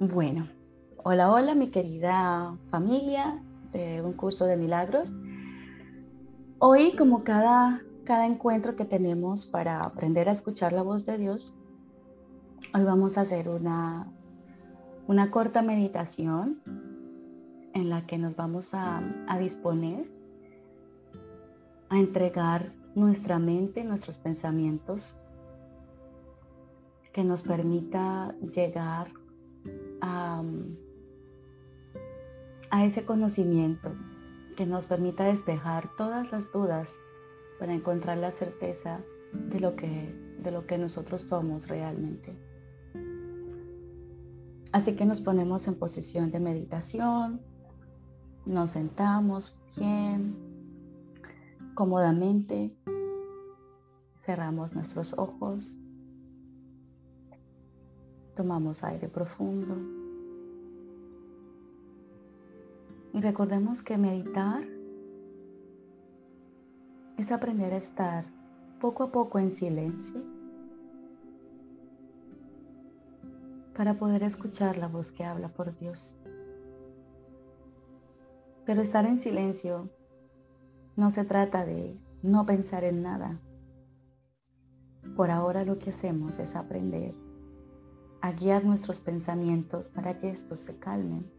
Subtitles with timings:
[0.00, 0.46] Bueno,
[1.04, 3.38] hola, hola mi querida familia
[3.70, 5.14] de un curso de milagros.
[6.58, 11.54] Hoy, como cada, cada encuentro que tenemos para aprender a escuchar la voz de Dios,
[12.72, 14.10] hoy vamos a hacer una,
[15.06, 16.62] una corta meditación
[17.74, 20.10] en la que nos vamos a, a disponer
[21.90, 25.20] a entregar nuestra mente, nuestros pensamientos,
[27.12, 29.19] que nos permita llegar
[30.00, 30.42] a,
[32.84, 33.92] ese conocimiento,
[34.56, 36.96] que nos permita despejar todas las dudas
[37.58, 39.00] para encontrar la certeza
[39.32, 42.36] de lo que, de lo que nosotros somos realmente.
[44.72, 47.40] Así que nos ponemos en posición de meditación,
[48.46, 50.36] nos sentamos bien,
[51.74, 52.74] cómodamente,
[54.20, 55.78] cerramos nuestros ojos
[58.40, 59.76] Tomamos aire profundo.
[63.12, 64.64] Y recordemos que meditar
[67.18, 68.24] es aprender a estar
[68.80, 70.22] poco a poco en silencio
[73.76, 76.18] para poder escuchar la voz que habla por Dios.
[78.64, 79.90] Pero estar en silencio
[80.96, 83.38] no se trata de no pensar en nada.
[85.14, 87.14] Por ahora lo que hacemos es aprender
[88.22, 91.30] a guiar nuestros pensamientos para que estos se calmen.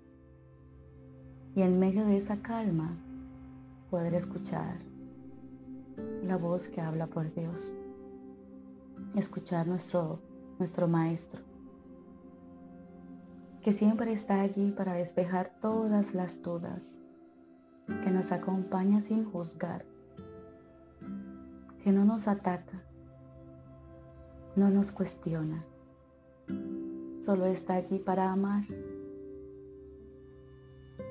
[1.56, 2.98] Y en medio de esa calma,
[3.90, 4.80] poder escuchar
[6.24, 7.74] la voz que habla por Dios.
[9.16, 10.22] Escuchar nuestro,
[10.58, 11.42] nuestro Maestro,
[13.62, 17.00] que siempre está allí para despejar todas las dudas,
[18.04, 19.86] que nos acompaña sin juzgar,
[21.84, 22.82] que no nos ataca,
[24.56, 25.66] no nos cuestiona,
[27.22, 28.66] solo está allí para amar.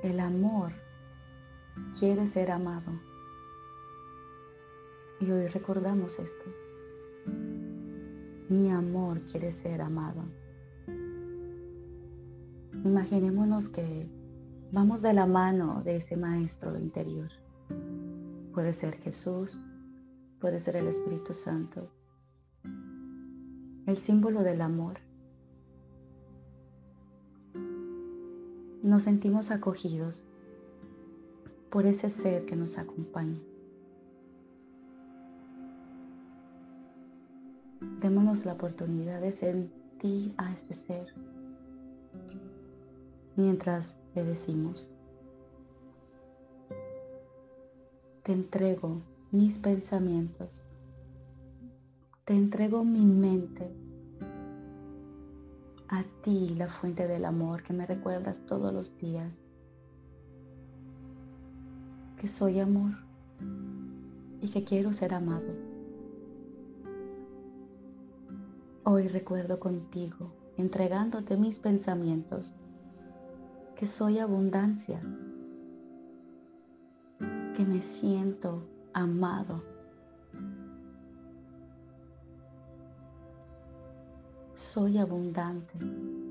[0.02, 0.72] El amor
[1.98, 2.90] quiere ser amado.
[5.20, 6.44] Y hoy recordamos esto.
[8.48, 10.24] Mi amor quiere ser amado.
[12.84, 14.08] Imaginémonos que
[14.72, 17.30] vamos de la mano de ese maestro interior.
[18.52, 19.64] Puede ser Jesús,
[20.40, 21.88] puede ser el Espíritu Santo,
[23.86, 24.98] el símbolo del amor
[28.90, 30.24] nos sentimos acogidos
[31.70, 33.40] por ese ser que nos acompaña.
[38.00, 41.14] Démonos la oportunidad de sentir a este ser
[43.36, 44.92] mientras le decimos,
[48.24, 49.00] te entrego
[49.30, 50.62] mis pensamientos,
[52.24, 53.70] te entrego mi mente
[55.90, 59.36] a ti la fuente del amor que me recuerdas todos los días,
[62.16, 62.92] que soy amor
[64.40, 65.52] y que quiero ser amado.
[68.84, 72.54] Hoy recuerdo contigo, entregándote mis pensamientos,
[73.74, 75.00] que soy abundancia,
[77.56, 78.62] que me siento
[78.92, 79.79] amado
[84.70, 85.76] soy abundante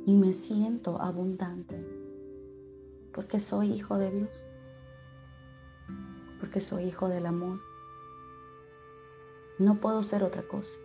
[0.05, 1.77] y me siento abundante
[3.13, 4.45] porque soy hijo de Dios,
[6.39, 7.59] porque soy hijo del amor.
[9.59, 10.79] No puedo ser otra cosa.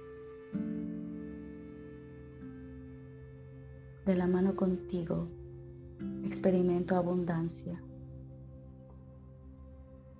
[4.04, 5.28] De la mano contigo
[6.24, 7.80] experimento abundancia,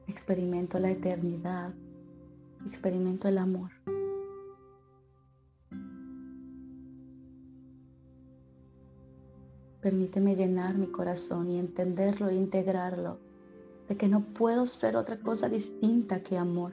[0.07, 1.75] experimento la eternidad,
[2.65, 3.74] experimento el amor.
[9.85, 13.19] Permíteme llenar mi corazón y entenderlo e integrarlo,
[13.87, 16.73] de que no puedo ser otra cosa distinta que amor.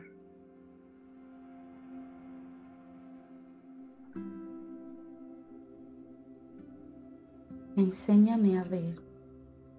[7.75, 8.95] Enséñame a ver,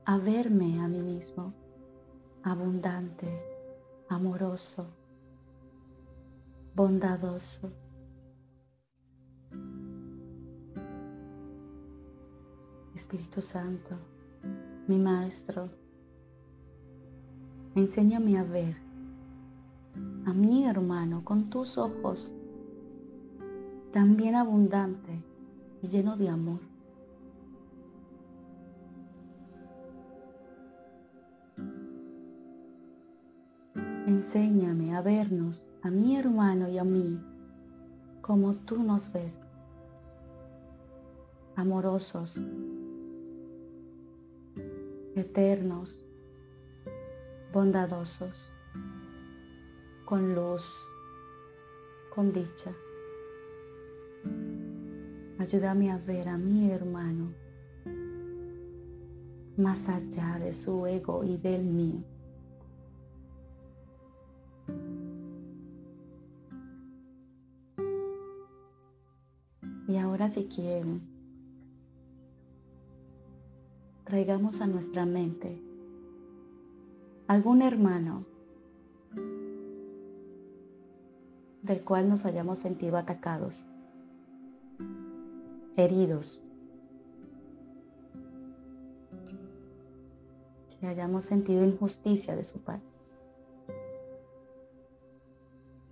[0.05, 1.55] a verme a mí mismo,
[2.43, 3.28] abundante,
[4.11, 4.88] amoroso,
[6.75, 7.73] bondadoso
[13.12, 13.94] Espíritu Santo,
[14.88, 15.69] mi Maestro,
[17.75, 18.75] enséñame a ver
[20.25, 22.32] a mi hermano con tus ojos,
[23.93, 25.23] también abundante
[25.82, 26.61] y lleno de amor.
[34.06, 37.20] Enséñame a vernos, a mi hermano y a mí,
[38.23, 39.50] como tú nos ves,
[41.56, 42.41] amorosos,
[45.14, 46.06] eternos,
[47.53, 48.50] bondadosos,
[50.05, 50.87] con luz,
[52.14, 52.73] con dicha.
[55.38, 57.35] Ayúdame a ver a mi hermano
[59.56, 62.03] más allá de su ego y del mío.
[69.88, 71.12] Y ahora si quieren,
[74.12, 75.59] traigamos a nuestra mente
[77.29, 78.26] algún hermano
[81.62, 83.70] del cual nos hayamos sentido atacados,
[85.79, 86.43] heridos,
[90.79, 93.00] que hayamos sentido injusticia de su parte.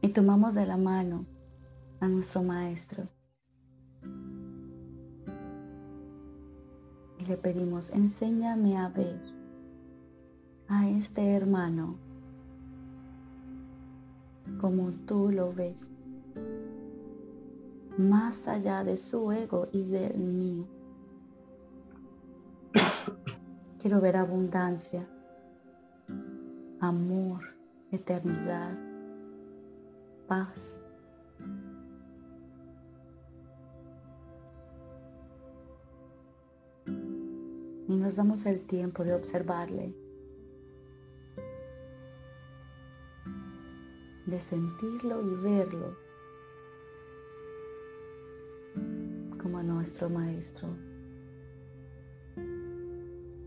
[0.02, 1.24] Y tomamos de la mano
[2.00, 3.08] a nuestro Maestro
[7.30, 9.20] le pedimos, enséñame a ver
[10.66, 11.94] a este hermano
[14.60, 15.92] como tú lo ves,
[17.96, 20.64] más allá de su ego y del mío.
[23.78, 25.06] Quiero ver abundancia,
[26.80, 27.44] amor,
[27.92, 28.76] eternidad,
[30.26, 30.79] paz.
[37.90, 39.92] Y nos damos el tiempo de observarle
[44.26, 45.96] de sentirlo y verlo
[49.42, 50.68] como nuestro maestro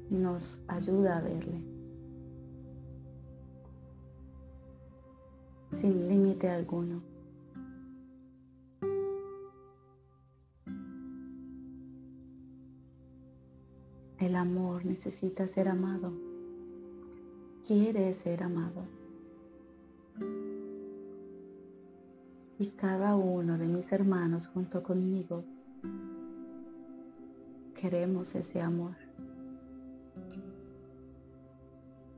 [0.09, 1.63] nos ayuda a verle
[5.71, 7.12] sin límite alguno.
[14.23, 16.13] El amor necesita ser amado,
[17.67, 18.83] quiere ser amado.
[22.63, 25.43] y cada uno de mis hermanos junto conmigo
[27.75, 28.95] queremos ese amor.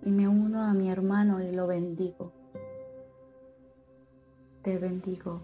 [0.04, 2.32] Y me uno a mi hermano y lo bendigo.
[4.62, 5.42] Te bendigo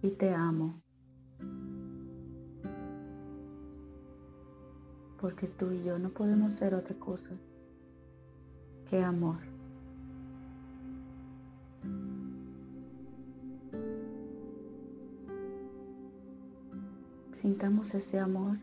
[0.00, 0.83] y te amo.
[5.24, 7.30] Porque tú y yo no podemos ser otra cosa
[8.84, 9.38] que amor.
[17.32, 18.58] sintamos ese amor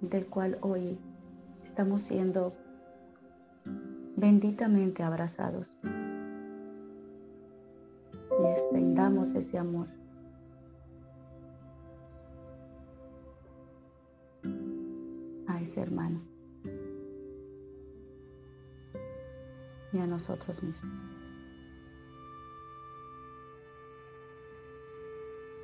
[0.00, 0.98] del cual hoy
[1.62, 2.54] estamos siendo
[4.16, 5.78] benditamente abrazados.
[8.42, 9.88] Y extendamos ese amor.
[15.74, 16.20] A ese hermano
[19.92, 20.98] y a nosotros mismos.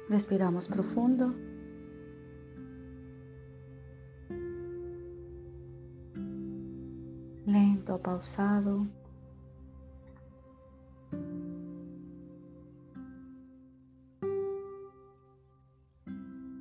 [0.09, 1.35] Respiramos profundo.
[7.99, 8.87] pausado.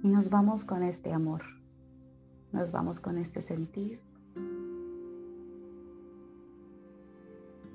[0.01, 1.43] Y nos vamos con este amor,
[2.51, 3.99] nos vamos con este sentir,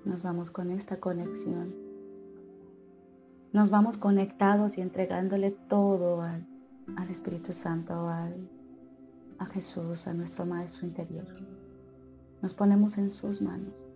[0.04, 1.74] nos vamos con esta conexión,
[3.52, 6.44] nos vamos conectados y entregándole todo al,
[6.96, 8.48] al Espíritu Santo, al,
[9.38, 11.26] a Jesús, a nuestro Maestro interior.
[12.42, 13.88] Nos ponemos en sus manos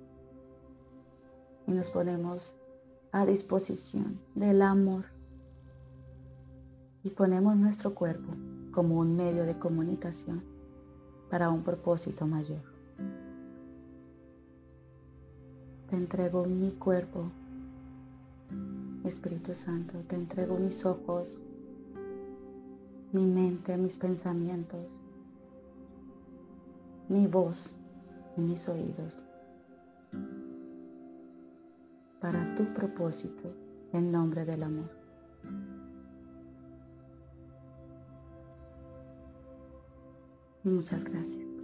[1.67, 2.55] y nos ponemos
[3.13, 5.07] a disposición del amor.
[7.03, 8.35] Y ponemos nuestro cuerpo
[8.73, 10.58] como un medio de comunicación
[11.31, 12.63] para un propósito mayor.
[15.91, 17.31] Te entrego mi cuerpo,
[19.05, 21.41] Espíritu Santo, te entrego mis ojos,
[23.13, 25.03] mi mente, mis pensamientos,
[27.09, 27.79] mi voz
[28.39, 29.25] mis oídos
[32.21, 33.53] para tu propósito
[33.93, 34.91] en nombre del amor.
[40.65, 41.58] Muchas gracias.